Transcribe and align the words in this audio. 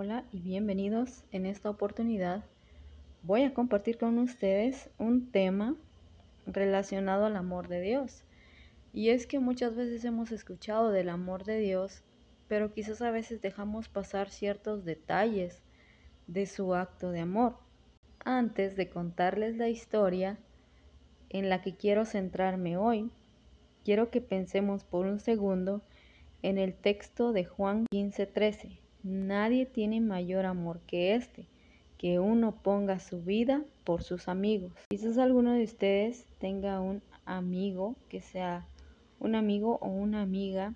Hola 0.00 0.22
y 0.30 0.38
bienvenidos. 0.38 1.24
En 1.32 1.44
esta 1.44 1.68
oportunidad 1.68 2.44
voy 3.24 3.42
a 3.42 3.52
compartir 3.52 3.98
con 3.98 4.16
ustedes 4.18 4.90
un 4.96 5.32
tema 5.32 5.74
relacionado 6.46 7.26
al 7.26 7.34
amor 7.34 7.66
de 7.66 7.80
Dios. 7.80 8.22
Y 8.92 9.08
es 9.08 9.26
que 9.26 9.40
muchas 9.40 9.74
veces 9.74 10.04
hemos 10.04 10.30
escuchado 10.30 10.92
del 10.92 11.08
amor 11.08 11.42
de 11.42 11.58
Dios, 11.58 12.04
pero 12.46 12.72
quizás 12.72 13.02
a 13.02 13.10
veces 13.10 13.42
dejamos 13.42 13.88
pasar 13.88 14.30
ciertos 14.30 14.84
detalles 14.84 15.64
de 16.28 16.46
su 16.46 16.76
acto 16.76 17.10
de 17.10 17.18
amor. 17.18 17.56
Antes 18.24 18.76
de 18.76 18.88
contarles 18.88 19.56
la 19.56 19.68
historia 19.68 20.38
en 21.28 21.48
la 21.48 21.60
que 21.60 21.74
quiero 21.74 22.04
centrarme 22.04 22.76
hoy, 22.76 23.10
quiero 23.84 24.12
que 24.12 24.20
pensemos 24.20 24.84
por 24.84 25.06
un 25.06 25.18
segundo 25.18 25.82
en 26.42 26.56
el 26.56 26.72
texto 26.72 27.32
de 27.32 27.46
Juan 27.46 27.84
15:13 27.90 28.78
Nadie 29.02 29.66
tiene 29.66 30.00
mayor 30.00 30.46
amor 30.46 30.80
que 30.86 31.14
este, 31.14 31.46
que 31.98 32.18
uno 32.18 32.52
ponga 32.62 32.98
su 32.98 33.22
vida 33.22 33.64
por 33.84 34.02
sus 34.02 34.28
amigos. 34.28 34.72
Quizás 34.88 35.18
alguno 35.18 35.52
de 35.52 35.64
ustedes 35.64 36.26
tenga 36.38 36.80
un 36.80 37.02
amigo 37.24 37.96
que 38.08 38.20
sea 38.20 38.66
un 39.20 39.34
amigo 39.34 39.78
o 39.82 39.88
una 39.88 40.22
amiga 40.22 40.74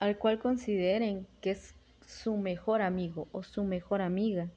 al 0.00 0.18
cual 0.18 0.38
consideren 0.38 1.26
que 1.40 1.52
es 1.52 1.74
su 2.06 2.36
mejor 2.36 2.82
amigo 2.82 3.28
o 3.32 3.42
su 3.42 3.64
mejor 3.64 4.02
amiga. 4.02 4.50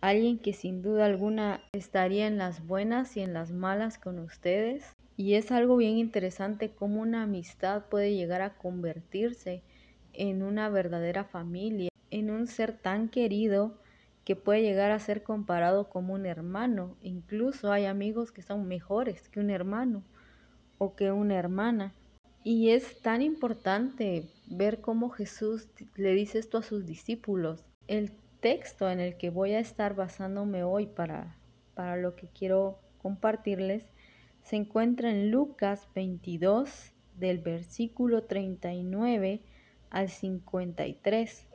Alguien 0.00 0.38
que 0.38 0.52
sin 0.52 0.82
duda 0.82 1.06
alguna 1.06 1.60
estaría 1.72 2.28
en 2.28 2.38
las 2.38 2.64
buenas 2.64 3.16
y 3.16 3.20
en 3.20 3.32
las 3.32 3.50
malas 3.50 3.98
con 3.98 4.20
ustedes. 4.20 4.92
Y 5.16 5.34
es 5.34 5.50
algo 5.50 5.76
bien 5.76 5.98
interesante 5.98 6.70
cómo 6.70 7.00
una 7.00 7.24
amistad 7.24 7.86
puede 7.86 8.14
llegar 8.14 8.40
a 8.40 8.56
convertirse 8.56 9.62
en 10.18 10.42
una 10.42 10.68
verdadera 10.68 11.24
familia, 11.24 11.90
en 12.10 12.30
un 12.30 12.46
ser 12.46 12.72
tan 12.76 13.08
querido 13.08 13.78
que 14.24 14.36
puede 14.36 14.62
llegar 14.62 14.90
a 14.90 14.98
ser 14.98 15.22
comparado 15.22 15.88
como 15.88 16.12
un 16.12 16.26
hermano. 16.26 16.96
Incluso 17.00 17.72
hay 17.72 17.86
amigos 17.86 18.30
que 18.32 18.42
son 18.42 18.68
mejores 18.68 19.28
que 19.30 19.40
un 19.40 19.48
hermano 19.48 20.02
o 20.76 20.94
que 20.94 21.12
una 21.12 21.36
hermana. 21.36 21.94
Y 22.44 22.70
es 22.70 23.00
tan 23.00 23.22
importante 23.22 24.28
ver 24.46 24.80
cómo 24.80 25.08
Jesús 25.08 25.68
le 25.96 26.12
dice 26.12 26.38
esto 26.38 26.58
a 26.58 26.62
sus 26.62 26.84
discípulos. 26.84 27.64
El 27.86 28.12
texto 28.40 28.90
en 28.90 29.00
el 29.00 29.16
que 29.16 29.30
voy 29.30 29.52
a 29.52 29.60
estar 29.60 29.94
basándome 29.94 30.62
hoy 30.64 30.86
para, 30.86 31.36
para 31.74 31.96
lo 31.96 32.16
que 32.16 32.28
quiero 32.28 32.80
compartirles 32.98 33.84
se 34.42 34.56
encuentra 34.56 35.10
en 35.10 35.30
Lucas 35.30 35.88
22 35.94 36.92
del 37.16 37.38
versículo 37.38 38.24
39 38.24 39.42
al 39.90 40.08
53. 40.08 41.46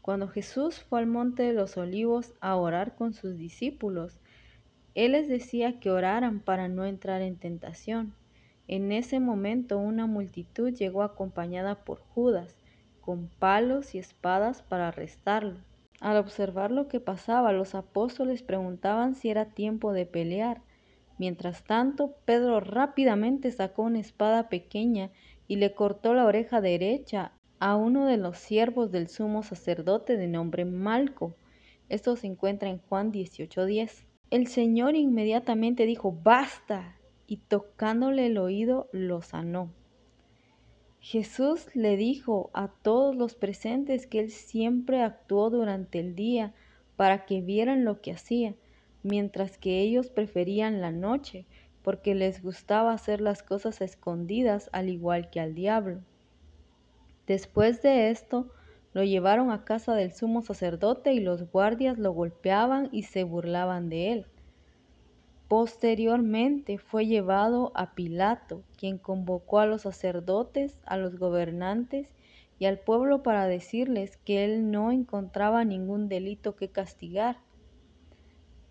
Cuando 0.00 0.28
Jesús 0.28 0.80
fue 0.80 0.98
al 0.98 1.06
monte 1.06 1.44
de 1.44 1.52
los 1.52 1.76
olivos 1.76 2.34
a 2.40 2.56
orar 2.56 2.96
con 2.96 3.14
sus 3.14 3.36
discípulos, 3.36 4.18
Él 4.94 5.12
les 5.12 5.28
decía 5.28 5.78
que 5.78 5.90
oraran 5.90 6.40
para 6.40 6.68
no 6.68 6.84
entrar 6.84 7.22
en 7.22 7.36
tentación. 7.36 8.14
En 8.66 8.90
ese 8.90 9.20
momento 9.20 9.78
una 9.78 10.06
multitud 10.06 10.72
llegó 10.72 11.02
acompañada 11.02 11.84
por 11.84 12.00
Judas, 12.00 12.56
con 13.00 13.28
palos 13.38 13.94
y 13.94 13.98
espadas 13.98 14.62
para 14.62 14.88
arrestarlo. 14.88 15.58
Al 16.00 16.16
observar 16.16 16.72
lo 16.72 16.88
que 16.88 16.98
pasaba, 16.98 17.52
los 17.52 17.76
apóstoles 17.76 18.42
preguntaban 18.42 19.14
si 19.14 19.30
era 19.30 19.46
tiempo 19.46 19.92
de 19.92 20.06
pelear. 20.06 20.62
Mientras 21.16 21.62
tanto, 21.62 22.16
Pedro 22.24 22.58
rápidamente 22.58 23.52
sacó 23.52 23.82
una 23.82 24.00
espada 24.00 24.48
pequeña 24.48 25.10
y 25.46 25.56
le 25.56 25.74
cortó 25.74 26.14
la 26.14 26.24
oreja 26.24 26.60
derecha 26.60 27.32
a 27.62 27.76
uno 27.76 28.06
de 28.06 28.16
los 28.16 28.38
siervos 28.38 28.90
del 28.90 29.06
sumo 29.06 29.44
sacerdote 29.44 30.16
de 30.16 30.26
nombre 30.26 30.64
Malco. 30.64 31.36
Esto 31.88 32.16
se 32.16 32.26
encuentra 32.26 32.68
en 32.68 32.78
Juan 32.78 33.12
18:10. 33.12 34.04
El 34.30 34.48
Señor 34.48 34.96
inmediatamente 34.96 35.86
dijo, 35.86 36.10
basta, 36.10 36.96
y 37.28 37.36
tocándole 37.36 38.26
el 38.26 38.38
oído 38.38 38.88
lo 38.90 39.22
sanó. 39.22 39.70
Jesús 40.98 41.68
le 41.76 41.96
dijo 41.96 42.50
a 42.52 42.66
todos 42.66 43.14
los 43.14 43.36
presentes 43.36 44.08
que 44.08 44.18
Él 44.18 44.32
siempre 44.32 45.00
actuó 45.00 45.48
durante 45.48 46.00
el 46.00 46.16
día 46.16 46.54
para 46.96 47.26
que 47.26 47.42
vieran 47.42 47.84
lo 47.84 48.00
que 48.00 48.10
hacía, 48.10 48.56
mientras 49.04 49.56
que 49.56 49.78
ellos 49.78 50.10
preferían 50.10 50.80
la 50.80 50.90
noche, 50.90 51.46
porque 51.84 52.16
les 52.16 52.42
gustaba 52.42 52.92
hacer 52.92 53.20
las 53.20 53.44
cosas 53.44 53.80
escondidas 53.82 54.68
al 54.72 54.88
igual 54.88 55.30
que 55.30 55.38
al 55.38 55.54
diablo. 55.54 56.00
Después 57.26 57.82
de 57.82 58.10
esto, 58.10 58.50
lo 58.92 59.04
llevaron 59.04 59.50
a 59.50 59.64
casa 59.64 59.94
del 59.94 60.12
sumo 60.12 60.42
sacerdote 60.42 61.12
y 61.12 61.20
los 61.20 61.50
guardias 61.50 61.98
lo 61.98 62.12
golpeaban 62.12 62.88
y 62.92 63.04
se 63.04 63.24
burlaban 63.24 63.88
de 63.88 64.12
él. 64.12 64.26
Posteriormente 65.48 66.78
fue 66.78 67.06
llevado 67.06 67.72
a 67.74 67.94
Pilato, 67.94 68.62
quien 68.76 68.98
convocó 68.98 69.60
a 69.60 69.66
los 69.66 69.82
sacerdotes, 69.82 70.78
a 70.86 70.96
los 70.96 71.18
gobernantes 71.18 72.08
y 72.58 72.66
al 72.66 72.78
pueblo 72.78 73.22
para 73.22 73.46
decirles 73.46 74.16
que 74.16 74.44
él 74.44 74.70
no 74.70 74.90
encontraba 74.90 75.64
ningún 75.64 76.08
delito 76.08 76.56
que 76.56 76.68
castigar. 76.68 77.38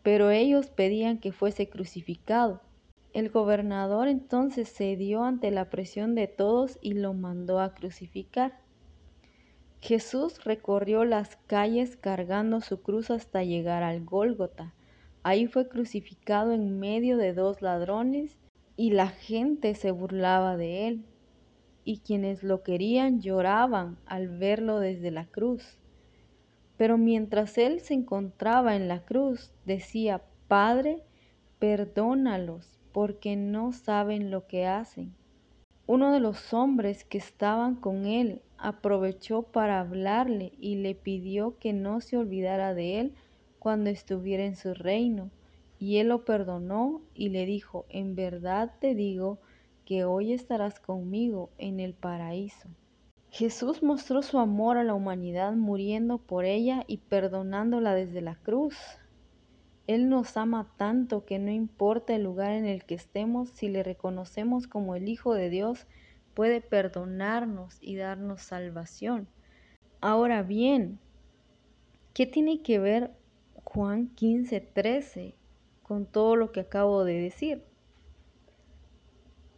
Pero 0.02 0.32
ellos 0.32 0.70
pedían 0.70 1.20
que 1.20 1.32
fuese 1.32 1.70
crucificado. 1.70 2.62
El 3.14 3.30
gobernador 3.30 4.08
entonces 4.08 4.72
cedió 4.74 5.24
ante 5.24 5.52
la 5.52 5.70
presión 5.70 6.16
de 6.16 6.28
todos 6.28 6.80
y 6.82 6.94
lo 6.94 7.14
mandó 7.14 7.60
a 7.60 7.74
crucificar. 7.74 8.62
Jesús 9.82 10.44
recorrió 10.46 11.04
las 11.04 11.36
calles 11.48 11.98
cargando 11.98 12.62
su 12.62 12.82
cruz 12.82 13.12
hasta 13.12 13.44
llegar 13.44 13.84
al 13.84 14.06
Gólgota. 14.06 14.74
Ahí 15.24 15.48
fue 15.48 15.68
crucificado 15.68 16.54
en 16.54 16.80
medio 16.80 17.18
de 17.18 17.34
dos 17.34 17.62
ladrones 17.62 18.38
y 18.78 18.92
la 18.92 19.10
gente 19.10 19.76
se 19.76 19.92
burlaba 19.92 20.56
de 20.56 20.88
él. 20.88 21.06
Y 21.84 22.00
quienes 22.00 22.44
lo 22.44 22.64
querían 22.64 23.22
lloraban 23.22 23.98
al 24.06 24.30
verlo 24.30 24.80
desde 24.80 25.12
la 25.12 25.26
cruz. 25.26 25.78
Pero 26.78 26.98
mientras 26.98 27.58
él 27.58 27.82
se 27.82 27.94
encontraba 27.94 28.76
en 28.76 28.88
la 28.88 29.04
cruz, 29.04 29.52
decía, 29.66 30.22
Padre, 30.48 31.04
perdónalos, 31.60 32.81
porque 32.92 33.36
no 33.36 33.72
saben 33.72 34.32
lo 34.32 34.48
que 34.48 34.66
hacen. 34.66 35.14
Uno 35.88 36.12
de 36.12 36.20
los 36.20 36.54
hombres 36.54 37.04
que 37.04 37.18
estaban 37.18 37.76
con 37.76 38.06
él 38.06 38.42
aprovechó 38.58 39.44
para 39.44 39.80
hablarle 39.80 40.54
y 40.60 40.76
le 40.76 40.96
pidió 40.96 41.58
que 41.60 41.74
no 41.74 42.02
se 42.02 42.18
olvidara 42.18 42.74
de 42.74 43.00
él 43.00 43.14
cuando 43.60 43.90
estuviera 43.90 44.46
en 44.46 44.56
su 44.56 44.74
reino. 44.74 45.32
Y 45.80 45.98
él 45.98 46.10
lo 46.10 46.26
perdonó 46.26 47.02
y 47.14 47.30
le 47.30 47.46
dijo, 47.46 47.86
en 47.90 48.16
verdad 48.16 48.74
te 48.80 48.94
digo 48.96 49.40
que 49.86 50.06
hoy 50.06 50.32
estarás 50.32 50.80
conmigo 50.80 51.50
en 51.58 51.80
el 51.80 51.94
paraíso. 51.94 52.70
Jesús 53.32 53.82
mostró 53.82 54.22
su 54.22 54.40
amor 54.40 54.78
a 54.78 54.84
la 54.84 54.94
humanidad 54.94 55.54
muriendo 55.54 56.18
por 56.18 56.46
ella 56.46 56.84
y 56.86 56.98
perdonándola 56.98 57.96
desde 57.96 58.22
la 58.22 58.36
cruz. 58.36 58.76
Él 59.94 60.08
nos 60.08 60.38
ama 60.38 60.72
tanto 60.78 61.26
que 61.26 61.38
no 61.38 61.52
importa 61.52 62.16
el 62.16 62.24
lugar 62.24 62.54
en 62.54 62.66
el 62.66 62.86
que 62.86 62.96
estemos, 62.96 63.50
si 63.50 63.68
le 63.68 63.84
reconocemos 63.84 64.68
como 64.68 64.96
el 64.96 65.10
Hijo 65.10 65.34
de 65.34 65.50
Dios, 65.50 65.86
puede 66.34 66.62
perdonarnos 66.62 67.78
y 67.82 67.98
darnos 67.98 68.42
salvación. 68.42 69.28
Ahora 70.00 70.44
bien, 70.44 70.98
¿qué 72.14 72.26
tiene 72.26 72.62
que 72.62 72.80
ver 72.80 73.12
Juan 73.66 74.08
15, 74.16 74.62
13 74.62 75.36
con 75.84 76.06
todo 76.06 76.38
lo 76.38 76.54
que 76.54 76.62
acabo 76.62 77.04
de 77.04 77.20
decir? 77.20 77.66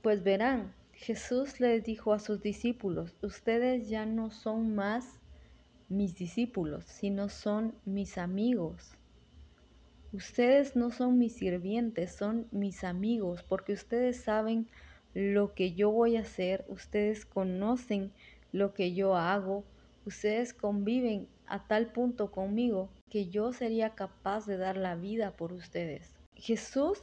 Pues 0.01 0.23
verán, 0.23 0.73
Jesús 0.93 1.59
les 1.59 1.83
dijo 1.83 2.11
a 2.11 2.17
sus 2.17 2.41
discípulos, 2.41 3.15
ustedes 3.21 3.87
ya 3.87 4.07
no 4.07 4.31
son 4.31 4.73
más 4.73 5.19
mis 5.89 6.15
discípulos, 6.15 6.85
sino 6.85 7.29
son 7.29 7.75
mis 7.85 8.17
amigos. 8.17 8.97
Ustedes 10.13 10.75
no 10.75 10.91
son 10.91 11.17
mis 11.17 11.33
sirvientes, 11.33 12.13
son 12.13 12.47
mis 12.51 12.83
amigos, 12.83 13.41
porque 13.41 13.73
ustedes 13.73 14.21
saben 14.21 14.67
lo 15.15 15.55
que 15.55 15.73
yo 15.73 15.89
voy 15.89 16.17
a 16.17 16.21
hacer, 16.21 16.63
ustedes 16.67 17.25
conocen 17.25 18.11
lo 18.51 18.75
que 18.75 18.93
yo 18.93 19.15
hago, 19.15 19.63
ustedes 20.05 20.53
conviven 20.53 21.27
a 21.47 21.65
tal 21.67 21.91
punto 21.91 22.31
conmigo 22.31 22.89
que 23.09 23.29
yo 23.29 23.53
sería 23.53 23.95
capaz 23.95 24.45
de 24.45 24.57
dar 24.57 24.77
la 24.77 24.95
vida 24.95 25.31
por 25.31 25.51
ustedes. 25.51 26.13
Jesús 26.35 27.01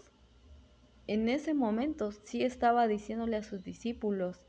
en 1.08 1.28
ese 1.28 1.52
momento 1.52 2.12
sí 2.12 2.44
estaba 2.44 2.86
diciéndole 2.86 3.36
a 3.36 3.42
sus 3.42 3.64
discípulos 3.64 4.46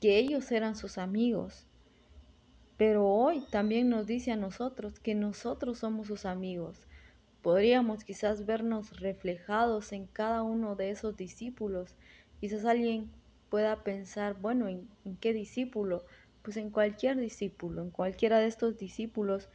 que 0.00 0.16
ellos 0.16 0.50
eran 0.50 0.76
sus 0.76 0.96
amigos, 0.96 1.66
pero 2.78 3.06
hoy 3.06 3.44
también 3.50 3.90
nos 3.90 4.06
dice 4.06 4.32
a 4.32 4.36
nosotros 4.36 4.98
que 4.98 5.14
nosotros 5.14 5.78
somos 5.78 6.06
sus 6.06 6.24
amigos. 6.24 6.88
Podríamos 7.42 8.04
quizás 8.04 8.46
vernos 8.46 9.00
reflejados 9.00 9.92
en 9.92 10.06
cada 10.06 10.44
uno 10.44 10.76
de 10.76 10.90
esos 10.90 11.16
discípulos. 11.16 11.96
Quizás 12.40 12.64
alguien 12.64 13.10
pueda 13.50 13.82
pensar, 13.82 14.40
bueno, 14.40 14.68
¿en, 14.68 14.88
qué 15.20 15.32
discípulo? 15.32 16.04
Pues 16.42 16.56
en 16.56 16.70
cualquier 16.70 17.16
discípulo, 17.16 17.82
en 17.82 17.90
cualquiera 17.90 18.38
de 18.38 18.46
estos 18.46 18.78
discípulos, 18.78 19.48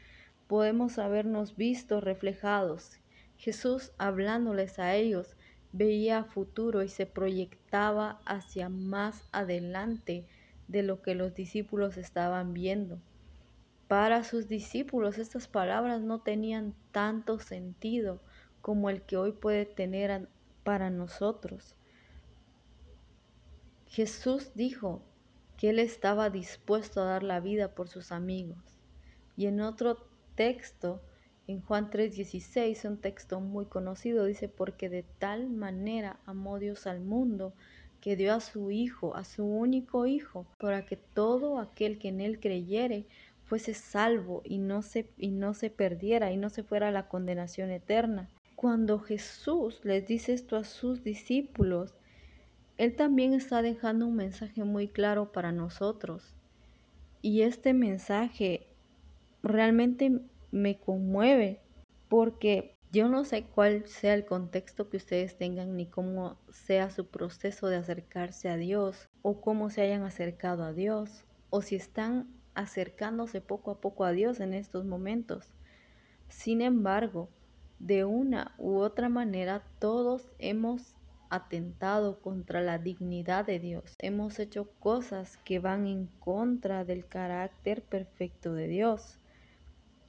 podemos 0.48 1.00
habernos 1.00 1.56
visto 1.56 2.02
reflejados. 2.02 3.00
Jesús 3.38 3.94
hablándoles 3.98 4.80
a 4.80 4.96
ellos 4.96 5.38
veía 5.72 6.26
futuro 6.26 6.84
y 6.84 6.90
se 6.90 7.06
proyectaba 7.06 8.20
hacia 8.26 8.68
más 8.68 9.24
adelante 9.32 10.26
de 10.68 10.84
lo 10.84 11.02
que 11.02 11.16
los 11.16 11.34
discípulos 11.36 11.96
estaban 11.96 12.54
viendo. 12.54 13.00
Para 13.88 14.24
sus 14.24 14.48
discípulos 14.48 15.18
estas 15.18 15.48
palabras 15.48 16.02
no 16.02 16.20
tenían 16.20 16.74
tanto 16.92 17.40
sentido 17.40 18.20
como 18.62 18.90
el 18.90 19.02
que 19.02 19.16
hoy 19.16 19.32
puede 19.32 19.66
tener 19.66 20.28
para 20.64 20.90
nosotros. 20.90 21.76
Jesús 23.86 24.52
dijo 24.56 25.02
que 25.56 25.70
Él 25.70 25.80
estaba 25.80 26.30
dispuesto 26.30 27.02
a 27.02 27.06
dar 27.06 27.24
la 27.24 27.40
vida 27.40 27.74
por 27.74 27.88
sus 27.88 28.12
amigos. 28.12 28.58
Y 29.38 29.46
en 29.46 29.62
otro 29.62 30.06
texto, 30.36 31.02
en 31.48 31.62
Juan 31.62 31.90
3:16, 31.90 32.84
un 32.86 32.98
texto 32.98 33.40
muy 33.40 33.66
conocido, 33.66 34.26
dice, 34.26 34.50
porque 34.50 34.90
de 34.90 35.04
tal 35.04 35.50
manera 35.50 36.20
amó 36.26 36.60
Dios 36.60 36.88
al 36.88 37.00
mundo 37.00 37.54
que 38.02 38.16
dio 38.16 38.34
a 38.34 38.42
su 38.42 38.70
Hijo, 38.70 39.16
a 39.16 39.24
su 39.24 39.46
único 39.46 40.06
Hijo, 40.06 40.46
para 40.60 40.86
que 40.86 40.98
todo 40.98 41.60
aquel 41.60 41.98
que 41.98 42.10
en 42.10 42.22
Él 42.22 42.40
creyere 42.40 43.08
fuese 43.48 43.74
salvo 43.74 44.42
y 44.44 44.60
no 44.60 44.82
se, 44.82 45.10
y 45.18 45.32
no 45.32 45.54
se 45.54 45.70
perdiera 45.70 46.32
y 46.32 46.38
no 46.38 46.50
se 46.50 46.64
fuera 46.64 46.90
a 46.90 46.92
la 46.92 47.08
condenación 47.08 47.72
eterna. 47.72 48.30
Cuando 48.56 49.00
Jesús 49.00 49.80
les 49.84 50.06
dice 50.06 50.34
esto 50.34 50.58
a 50.58 50.64
sus 50.64 51.04
discípulos, 51.04 51.96
Él 52.78 52.96
también 52.96 53.34
está 53.34 53.62
dejando 53.62 54.06
un 54.06 54.16
mensaje 54.16 54.64
muy 54.64 54.90
claro 54.90 55.32
para 55.32 55.52
nosotros. 55.52 56.36
Y 57.22 57.42
este 57.44 57.74
mensaje 57.74 58.68
realmente 59.44 60.22
me 60.52 60.80
conmueve 60.80 61.62
porque 62.10 62.76
yo 62.92 63.10
no 63.10 63.26
sé 63.26 63.44
cuál 63.44 63.86
sea 63.88 64.14
el 64.14 64.26
contexto 64.26 64.90
que 64.90 64.98
ustedes 64.98 65.38
tengan 65.38 65.76
ni 65.76 65.86
cómo 65.88 66.38
sea 66.50 66.90
su 66.90 67.08
proceso 67.08 67.68
de 67.68 67.78
acercarse 67.78 68.50
a 68.50 68.58
Dios 68.58 69.10
o 69.22 69.42
cómo 69.42 69.70
se 69.70 69.82
hayan 69.82 70.04
acercado 70.04 70.64
a 70.64 70.74
Dios 70.74 71.26
o 71.50 71.62
si 71.62 71.76
están 71.76 72.37
acercándose 72.58 73.40
poco 73.40 73.72
a 73.72 73.80
poco 73.80 74.04
a 74.04 74.12
Dios 74.12 74.40
en 74.40 74.54
estos 74.54 74.84
momentos. 74.84 75.46
Sin 76.28 76.62
embargo, 76.62 77.30
de 77.80 78.04
una 78.04 78.56
u 78.58 78.80
otra 78.80 79.10
manera 79.10 79.64
todos 79.80 80.28
hemos 80.40 80.96
atentado 81.30 82.20
contra 82.20 82.62
la 82.62 82.80
dignidad 82.80 83.46
de 83.46 83.60
Dios. 83.60 83.96
Hemos 84.00 84.40
hecho 84.40 84.70
cosas 84.80 85.38
que 85.46 85.60
van 85.60 85.86
en 85.86 86.08
contra 86.20 86.84
del 86.84 87.06
carácter 87.06 87.84
perfecto 87.84 88.54
de 88.54 88.68
Dios. 88.68 89.20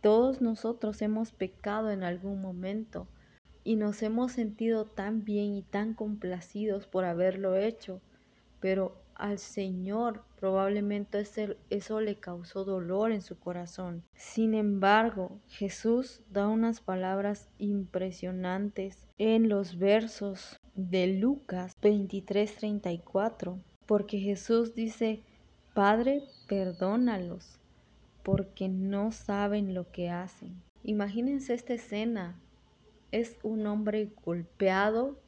Todos 0.00 0.40
nosotros 0.40 1.02
hemos 1.02 1.32
pecado 1.32 1.90
en 1.90 2.02
algún 2.02 2.40
momento 2.40 3.06
y 3.62 3.76
nos 3.76 4.02
hemos 4.02 4.32
sentido 4.32 4.86
tan 4.86 5.24
bien 5.24 5.54
y 5.54 5.62
tan 5.62 5.92
complacidos 5.92 6.86
por 6.86 7.04
haberlo 7.04 7.56
hecho, 7.56 8.00
pero 8.60 8.96
al 9.18 9.38
Señor 9.38 10.24
probablemente 10.40 11.24
eso 11.70 12.00
le 12.00 12.16
causó 12.20 12.64
dolor 12.64 13.12
en 13.12 13.20
su 13.20 13.38
corazón. 13.38 14.04
Sin 14.14 14.54
embargo, 14.54 15.40
Jesús 15.48 16.22
da 16.30 16.48
unas 16.48 16.80
palabras 16.80 17.50
impresionantes 17.58 19.06
en 19.18 19.48
los 19.48 19.78
versos 19.78 20.58
de 20.74 21.08
Lucas 21.08 21.72
23:34, 21.82 23.58
porque 23.86 24.18
Jesús 24.18 24.74
dice, 24.74 25.22
Padre, 25.74 26.22
perdónalos 26.48 27.58
porque 28.28 28.68
no 28.68 29.10
saben 29.10 29.72
lo 29.72 29.90
que 29.90 30.10
hacen. 30.10 30.62
Imagínense 30.82 31.54
esta 31.54 31.72
escena. 31.72 32.38
Es 33.10 33.38
un 33.42 33.66
hombre 33.66 34.12
golpeado, 34.22 35.18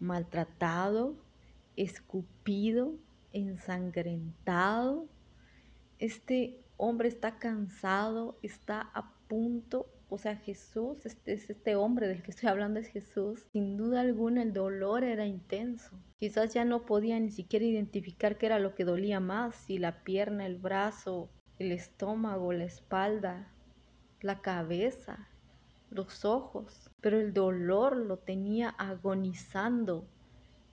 maltratado, 0.00 1.14
escupido, 1.76 2.94
ensangrentado. 3.32 5.08
Este 5.98 6.60
hombre 6.76 7.08
está 7.08 7.38
cansado, 7.38 8.38
está 8.42 8.90
a 8.94 9.12
punto. 9.28 9.86
O 10.08 10.18
sea, 10.18 10.36
Jesús, 10.36 11.06
este, 11.06 11.32
es 11.32 11.48
este 11.48 11.74
hombre 11.76 12.06
del 12.08 12.22
que 12.22 12.32
estoy 12.32 12.48
hablando 12.48 12.80
es 12.80 12.88
Jesús. 12.88 13.46
Sin 13.52 13.76
duda 13.76 14.00
alguna 14.00 14.42
el 14.42 14.52
dolor 14.52 15.04
era 15.04 15.26
intenso. 15.26 15.98
Quizás 16.18 16.52
ya 16.52 16.64
no 16.64 16.84
podía 16.84 17.18
ni 17.18 17.30
siquiera 17.30 17.64
identificar 17.64 18.36
qué 18.36 18.46
era 18.46 18.58
lo 18.58 18.74
que 18.74 18.84
dolía 18.84 19.20
más, 19.20 19.54
si 19.54 19.78
la 19.78 20.04
pierna, 20.04 20.46
el 20.46 20.56
brazo, 20.56 21.30
el 21.58 21.72
estómago, 21.72 22.52
la 22.52 22.64
espalda, 22.64 23.52
la 24.20 24.40
cabeza, 24.40 25.28
los 25.90 26.24
ojos, 26.24 26.90
pero 27.00 27.20
el 27.20 27.32
dolor 27.32 27.96
lo 27.96 28.18
tenía 28.18 28.70
agonizando 28.70 30.06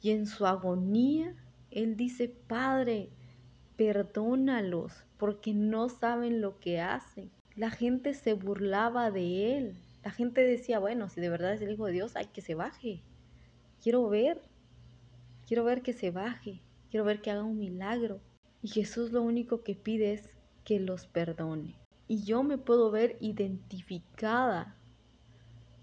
y 0.02 0.12
en 0.12 0.26
su 0.26 0.46
agonía 0.46 1.36
él 1.72 1.96
dice, 1.96 2.28
Padre, 2.28 3.10
perdónalos 3.76 5.06
porque 5.18 5.54
no 5.54 5.90
saben 5.90 6.42
lo 6.42 6.60
que 6.60 6.82
hacen. 6.82 7.32
La 7.56 7.70
gente 7.70 8.14
se 8.14 8.34
burlaba 8.34 9.12
de 9.12 9.58
él. 9.58 9.76
La 10.04 10.12
gente 10.12 10.42
decía, 10.42 10.80
bueno, 10.80 11.10
si 11.10 11.22
de 11.22 11.30
verdad 11.30 11.54
es 11.54 11.62
el 11.62 11.72
Hijo 11.72 11.86
de 11.86 11.94
Dios, 11.94 12.16
hay 12.16 12.28
que 12.28 12.42
se 12.42 12.56
baje. 12.56 13.02
Quiero 13.82 14.08
ver, 14.10 14.42
quiero 15.46 15.64
ver 15.64 15.82
que 15.82 15.94
se 15.94 16.12
baje, 16.12 16.62
quiero 16.90 17.06
ver 17.06 17.22
que 17.22 17.32
haga 17.32 17.44
un 17.44 17.60
milagro. 17.60 18.22
Y 18.62 18.70
Jesús 18.70 19.12
lo 19.12 19.22
único 19.22 19.64
que 19.64 19.76
pide 19.76 20.14
es 20.14 20.30
que 20.64 20.80
los 20.80 21.08
perdone. 21.08 21.76
Y 22.08 22.24
yo 22.24 22.44
me 22.44 22.58
puedo 22.58 22.92
ver 22.92 23.18
identificada, 23.20 24.76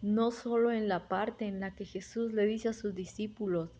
no 0.02 0.30
solo 0.30 0.72
en 0.72 0.88
la 0.88 1.08
parte 1.08 1.46
en 1.46 1.60
la 1.60 1.74
que 1.74 1.84
Jesús 1.84 2.32
le 2.32 2.46
dice 2.46 2.68
a 2.68 2.72
sus 2.72 2.94
discípulos, 2.94 3.70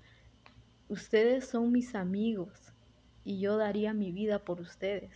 ustedes 0.89 1.47
son 1.47 1.73
mis 1.73 1.95
amigos 1.95 2.73
y 3.25 3.41
yo 3.41 3.57
daría 3.57 3.93
mi 3.93 4.13
vida 4.13 4.39
por 4.39 4.61
ustedes. 4.61 5.11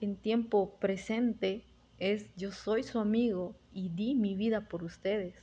En 0.00 0.16
tiempo 0.16 0.76
presente 0.78 1.64
es 1.98 2.34
yo 2.36 2.52
soy 2.52 2.82
su 2.82 2.98
amigo 2.98 3.54
y 3.72 3.90
di 3.90 4.14
mi 4.14 4.34
vida 4.34 4.68
por 4.68 4.84
ustedes. 4.84 5.34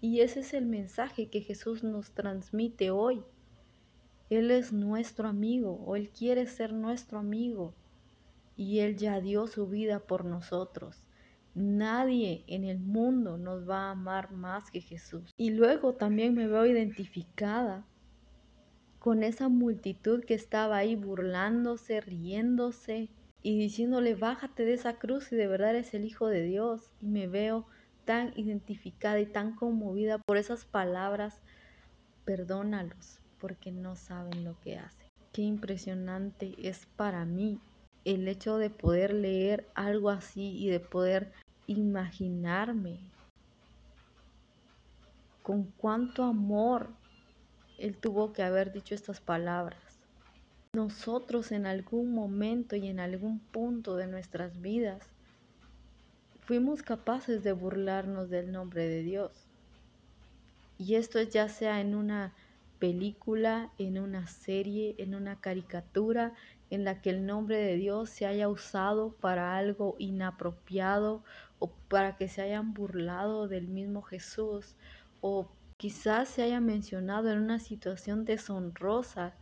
Y 0.00 0.20
ese 0.20 0.40
es 0.40 0.54
el 0.54 0.66
mensaje 0.66 1.28
que 1.28 1.40
Jesús 1.40 1.84
nos 1.84 2.10
transmite 2.12 2.90
hoy. 2.90 3.22
Él 4.30 4.50
es 4.50 4.72
nuestro 4.72 5.28
amigo 5.28 5.80
o 5.86 5.96
Él 5.96 6.10
quiere 6.10 6.46
ser 6.46 6.72
nuestro 6.72 7.18
amigo 7.18 7.74
y 8.56 8.80
Él 8.80 8.96
ya 8.96 9.20
dio 9.20 9.46
su 9.46 9.68
vida 9.68 10.00
por 10.00 10.24
nosotros. 10.24 11.04
Nadie 11.54 12.42
en 12.48 12.64
el 12.64 12.80
mundo 12.80 13.38
nos 13.38 13.68
va 13.68 13.86
a 13.86 13.90
amar 13.92 14.32
más 14.32 14.70
que 14.70 14.80
Jesús. 14.80 15.30
Y 15.36 15.50
luego 15.50 15.94
también 15.94 16.34
me 16.34 16.48
veo 16.48 16.66
identificada 16.66 17.86
con 19.04 19.22
esa 19.22 19.50
multitud 19.50 20.24
que 20.24 20.32
estaba 20.32 20.78
ahí 20.78 20.96
burlándose, 20.96 22.00
riéndose 22.00 23.10
y 23.42 23.58
diciéndole, 23.58 24.14
bájate 24.14 24.64
de 24.64 24.72
esa 24.72 24.94
cruz 24.94 25.30
y 25.30 25.36
de 25.36 25.46
verdad 25.46 25.72
eres 25.72 25.92
el 25.92 26.06
Hijo 26.06 26.28
de 26.28 26.42
Dios. 26.42 26.90
Y 27.02 27.08
me 27.08 27.26
veo 27.26 27.66
tan 28.06 28.32
identificada 28.34 29.20
y 29.20 29.26
tan 29.26 29.56
conmovida 29.56 30.16
por 30.16 30.38
esas 30.38 30.64
palabras, 30.64 31.42
perdónalos 32.24 33.20
porque 33.38 33.72
no 33.72 33.94
saben 33.94 34.42
lo 34.42 34.58
que 34.60 34.78
hacen. 34.78 35.06
Qué 35.34 35.42
impresionante 35.42 36.54
es 36.66 36.86
para 36.96 37.26
mí 37.26 37.60
el 38.06 38.26
hecho 38.26 38.56
de 38.56 38.70
poder 38.70 39.12
leer 39.12 39.68
algo 39.74 40.08
así 40.08 40.56
y 40.56 40.70
de 40.70 40.80
poder 40.80 41.30
imaginarme 41.66 43.00
con 45.42 45.64
cuánto 45.76 46.24
amor 46.24 47.03
él 47.78 47.96
tuvo 47.96 48.32
que 48.32 48.42
haber 48.42 48.72
dicho 48.72 48.94
estas 48.94 49.20
palabras. 49.20 49.80
Nosotros 50.74 51.52
en 51.52 51.66
algún 51.66 52.12
momento 52.12 52.76
y 52.76 52.88
en 52.88 53.00
algún 53.00 53.38
punto 53.38 53.96
de 53.96 54.06
nuestras 54.06 54.60
vidas 54.60 55.08
fuimos 56.40 56.82
capaces 56.82 57.42
de 57.42 57.52
burlarnos 57.52 58.28
del 58.28 58.52
nombre 58.52 58.86
de 58.86 59.02
Dios. 59.02 59.46
Y 60.78 60.96
esto 60.96 61.18
es 61.18 61.30
ya 61.30 61.48
sea 61.48 61.80
en 61.80 61.94
una 61.94 62.34
película, 62.78 63.70
en 63.78 63.98
una 63.98 64.26
serie, 64.26 64.94
en 64.98 65.14
una 65.14 65.40
caricatura, 65.40 66.34
en 66.70 66.84
la 66.84 67.00
que 67.00 67.10
el 67.10 67.24
nombre 67.24 67.56
de 67.56 67.76
Dios 67.76 68.10
se 68.10 68.26
haya 68.26 68.48
usado 68.48 69.12
para 69.20 69.56
algo 69.56 69.94
inapropiado 69.98 71.22
o 71.60 71.70
para 71.88 72.16
que 72.16 72.28
se 72.28 72.42
hayan 72.42 72.74
burlado 72.74 73.46
del 73.48 73.68
mismo 73.68 74.02
Jesús 74.02 74.74
o 75.20 75.48
quizás 75.76 76.28
se 76.28 76.42
haya 76.42 76.60
mencionado 76.60 77.30
en 77.30 77.38
una 77.38 77.58
situación 77.58 78.24
deshonrosa 78.24 79.34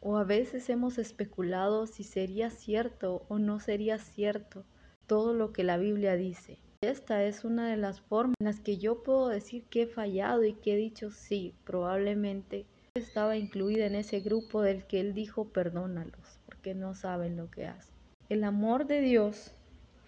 o 0.00 0.16
a 0.16 0.24
veces 0.24 0.68
hemos 0.70 0.98
especulado 0.98 1.86
si 1.86 2.04
sería 2.04 2.50
cierto 2.50 3.24
o 3.28 3.38
no 3.38 3.60
sería 3.60 3.98
cierto 3.98 4.64
todo 5.06 5.34
lo 5.34 5.52
que 5.52 5.64
la 5.64 5.76
Biblia 5.76 6.14
dice. 6.14 6.58
Esta 6.80 7.24
es 7.24 7.44
una 7.44 7.68
de 7.68 7.76
las 7.76 8.00
formas 8.00 8.36
en 8.38 8.46
las 8.46 8.60
que 8.60 8.78
yo 8.78 9.02
puedo 9.02 9.28
decir 9.28 9.64
que 9.64 9.82
he 9.82 9.86
fallado 9.86 10.44
y 10.44 10.52
que 10.52 10.74
he 10.74 10.76
dicho 10.76 11.10
sí, 11.10 11.52
probablemente 11.64 12.66
estaba 12.94 13.36
incluida 13.36 13.86
en 13.86 13.96
ese 13.96 14.20
grupo 14.20 14.62
del 14.62 14.84
que 14.86 15.00
él 15.00 15.14
dijo 15.14 15.48
perdónalos, 15.48 16.38
porque 16.46 16.74
no 16.74 16.94
saben 16.94 17.36
lo 17.36 17.50
que 17.50 17.66
hacen. 17.66 17.94
El 18.28 18.44
amor 18.44 18.86
de 18.86 19.00
Dios 19.00 19.52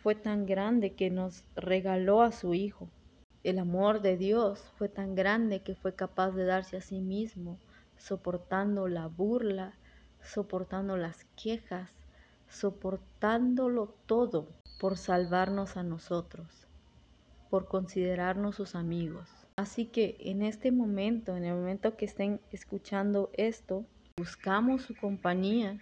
fue 0.03 0.15
tan 0.15 0.47
grande 0.47 0.93
que 0.93 1.11
nos 1.11 1.45
regaló 1.57 2.23
a 2.23 2.33
su 2.33 2.55
Hijo. 2.55 2.89
El 3.43 3.59
amor 3.59 4.03
de 4.03 4.19
Dios 4.19 4.61
fue 4.77 4.91
tan 4.91 5.15
grande 5.15 5.63
que 5.63 5.75
fue 5.75 5.95
capaz 5.95 6.33
de 6.33 6.45
darse 6.45 6.77
a 6.77 6.83
sí 6.83 7.01
mismo, 7.01 7.59
soportando 7.97 8.87
la 8.87 9.07
burla, 9.07 9.73
soportando 10.23 10.99
las 10.99 11.25
quejas, 11.43 11.91
soportándolo 12.51 13.95
todo 14.05 14.49
por 14.79 14.99
salvarnos 14.99 15.79
a 15.79 15.83
nosotros, 15.83 16.67
por 17.49 17.67
considerarnos 17.67 18.57
sus 18.57 18.75
amigos. 18.75 19.29
Así 19.57 19.87
que 19.87 20.19
en 20.21 20.43
este 20.43 20.71
momento, 20.71 21.35
en 21.35 21.45
el 21.45 21.55
momento 21.55 21.97
que 21.97 22.05
estén 22.05 22.41
escuchando 22.51 23.31
esto, 23.33 23.87
buscamos 24.19 24.83
su 24.83 24.95
compañía. 24.95 25.79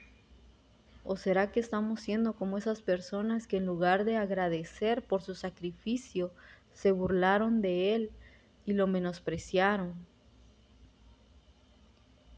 ¿O 1.04 1.16
será 1.16 1.50
que 1.50 1.60
estamos 1.60 2.00
siendo 2.00 2.34
como 2.34 2.58
esas 2.58 2.82
personas 2.82 3.46
que 3.46 3.56
en 3.56 3.66
lugar 3.66 4.04
de 4.04 4.16
agradecer 4.16 5.02
por 5.02 5.22
su 5.22 5.34
sacrificio, 5.34 6.32
se 6.78 6.92
burlaron 6.92 7.60
de 7.60 7.96
él 7.96 8.10
y 8.64 8.72
lo 8.72 8.86
menospreciaron? 8.86 9.94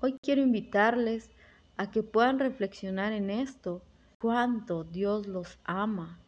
Hoy 0.01 0.17
quiero 0.23 0.41
invitarles 0.41 1.31
a 1.77 1.91
que 1.91 2.03
puedan 2.03 2.39
reflexionar 2.39 3.13
en 3.13 3.29
esto, 3.29 3.83
cuánto 4.19 4.85
Dios 4.85 5.27
los 5.27 5.59
ama, 5.65 6.19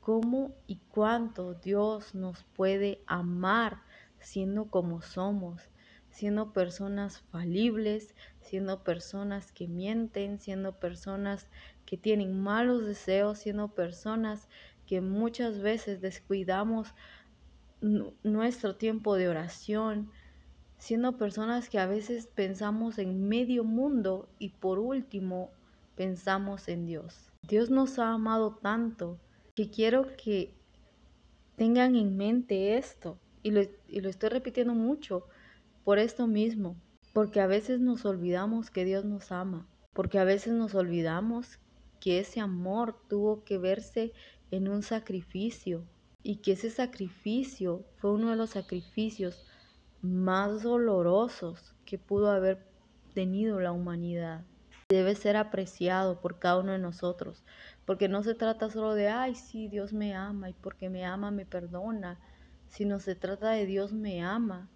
cómo 0.00 0.54
y 0.68 0.76
cuánto 0.92 1.54
Dios 1.54 2.14
nos 2.14 2.44
puede 2.44 3.00
amar 3.06 3.82
siendo 4.20 4.66
como 4.66 5.02
somos, 5.02 5.68
siendo 6.10 6.52
personas 6.52 7.22
falibles, 7.32 8.14
siendo 8.40 8.84
personas 8.84 9.50
que 9.50 9.66
mienten, 9.66 10.38
siendo 10.38 10.78
personas 10.78 11.48
que 11.86 11.96
tienen 11.96 12.40
malos 12.40 12.86
deseos, 12.86 13.38
siendo 13.38 13.74
personas 13.74 14.48
que 14.86 15.00
muchas 15.00 15.60
veces 15.60 16.00
descuidamos 16.00 16.94
nuestro 17.82 18.76
tiempo 18.76 19.16
de 19.16 19.28
oración, 19.28 20.10
siendo 20.78 21.18
personas 21.18 21.68
que 21.68 21.78
a 21.78 21.86
veces 21.86 22.26
pensamos 22.26 22.98
en 22.98 23.28
medio 23.28 23.64
mundo 23.64 24.28
y 24.38 24.50
por 24.50 24.78
último 24.78 25.50
pensamos 25.96 26.68
en 26.68 26.86
Dios. 26.86 27.30
Dios 27.46 27.70
nos 27.70 27.98
ha 27.98 28.12
amado 28.12 28.58
tanto 28.62 29.18
que 29.54 29.68
quiero 29.68 30.06
que 30.16 30.54
tengan 31.56 31.96
en 31.96 32.16
mente 32.16 32.76
esto 32.78 33.18
y 33.42 33.50
lo, 33.50 33.62
y 33.88 34.00
lo 34.00 34.08
estoy 34.08 34.30
repitiendo 34.30 34.74
mucho 34.74 35.26
por 35.84 35.98
esto 35.98 36.26
mismo, 36.26 36.76
porque 37.12 37.40
a 37.40 37.46
veces 37.46 37.80
nos 37.80 38.04
olvidamos 38.04 38.70
que 38.70 38.84
Dios 38.84 39.04
nos 39.04 39.32
ama, 39.32 39.66
porque 39.92 40.18
a 40.18 40.24
veces 40.24 40.52
nos 40.54 40.74
olvidamos 40.74 41.58
que 42.00 42.20
ese 42.20 42.40
amor 42.40 42.96
tuvo 43.08 43.44
que 43.44 43.58
verse 43.58 44.12
en 44.50 44.68
un 44.68 44.82
sacrificio 44.82 45.84
y 46.22 46.36
que 46.36 46.52
ese 46.52 46.70
sacrificio 46.70 47.84
fue 47.96 48.12
uno 48.12 48.30
de 48.30 48.36
los 48.36 48.50
sacrificios 48.50 49.44
más 50.02 50.62
dolorosos 50.62 51.74
que 51.84 51.98
pudo 51.98 52.30
haber 52.30 52.66
tenido 53.14 53.60
la 53.60 53.72
humanidad. 53.72 54.44
Debe 54.88 55.14
ser 55.14 55.36
apreciado 55.36 56.20
por 56.20 56.38
cada 56.38 56.58
uno 56.58 56.72
de 56.72 56.78
nosotros, 56.78 57.44
porque 57.86 58.08
no 58.08 58.22
se 58.22 58.34
trata 58.34 58.70
solo 58.70 58.94
de, 58.94 59.08
ay, 59.08 59.34
sí, 59.34 59.68
Dios 59.68 59.92
me 59.92 60.14
ama 60.14 60.50
y 60.50 60.52
porque 60.54 60.90
me 60.90 61.04
ama 61.04 61.30
me 61.30 61.46
perdona, 61.46 62.20
sino 62.68 63.00
se 63.00 63.14
trata 63.14 63.50
de 63.50 63.66
Dios 63.66 63.92
me 63.92 64.22
ama 64.22 64.68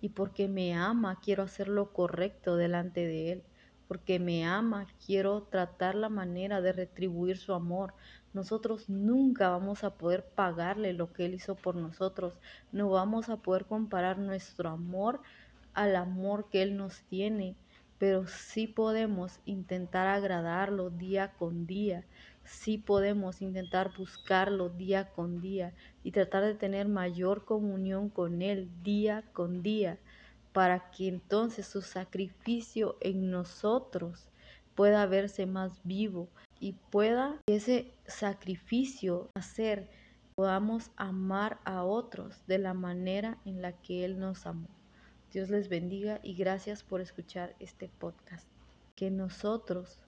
y 0.00 0.10
porque 0.10 0.48
me 0.48 0.74
ama 0.74 1.20
quiero 1.20 1.44
hacer 1.44 1.68
lo 1.68 1.92
correcto 1.92 2.56
delante 2.56 3.06
de 3.06 3.32
Él. 3.32 3.44
Porque 3.88 4.18
me 4.18 4.44
ama, 4.44 4.86
quiero 5.06 5.42
tratar 5.42 5.94
la 5.94 6.08
manera 6.08 6.60
de 6.60 6.72
retribuir 6.72 7.36
su 7.36 7.52
amor. 7.52 7.94
Nosotros 8.32 8.88
nunca 8.88 9.50
vamos 9.50 9.84
a 9.84 9.94
poder 9.94 10.24
pagarle 10.24 10.92
lo 10.92 11.12
que 11.12 11.26
Él 11.26 11.34
hizo 11.34 11.54
por 11.54 11.76
nosotros. 11.76 12.38
No 12.72 12.90
vamos 12.90 13.28
a 13.28 13.36
poder 13.36 13.66
comparar 13.66 14.18
nuestro 14.18 14.70
amor 14.70 15.20
al 15.72 15.96
amor 15.96 16.48
que 16.50 16.62
Él 16.62 16.76
nos 16.76 17.02
tiene 17.02 17.56
pero 17.98 18.26
sí 18.26 18.66
podemos 18.66 19.40
intentar 19.44 20.06
agradarlo 20.08 20.90
día 20.90 21.32
con 21.38 21.66
día, 21.66 22.04
sí 22.44 22.76
podemos 22.76 23.40
intentar 23.40 23.92
buscarlo 23.96 24.68
día 24.68 25.10
con 25.12 25.40
día 25.40 25.72
y 26.02 26.10
tratar 26.10 26.44
de 26.44 26.54
tener 26.54 26.88
mayor 26.88 27.44
comunión 27.44 28.10
con 28.10 28.42
Él 28.42 28.68
día 28.82 29.24
con 29.32 29.62
día, 29.62 29.98
para 30.54 30.92
que 30.92 31.08
entonces 31.08 31.66
su 31.66 31.82
sacrificio 31.82 32.96
en 33.00 33.32
nosotros 33.32 34.30
pueda 34.76 35.04
verse 35.04 35.46
más 35.46 35.80
vivo 35.82 36.28
y 36.60 36.74
pueda 36.90 37.42
ese 37.46 37.92
sacrificio 38.06 39.28
hacer 39.34 39.90
podamos 40.36 40.92
amar 40.96 41.58
a 41.64 41.82
otros 41.82 42.46
de 42.46 42.58
la 42.58 42.72
manera 42.72 43.36
en 43.44 43.62
la 43.62 43.72
que 43.72 44.04
Él 44.04 44.20
nos 44.20 44.46
amó. 44.46 44.68
Dios 45.32 45.50
les 45.50 45.68
bendiga 45.68 46.20
y 46.22 46.34
gracias 46.34 46.84
por 46.84 47.00
escuchar 47.00 47.56
este 47.58 47.88
podcast. 47.88 48.46
Que 48.94 49.10
nosotros 49.10 49.98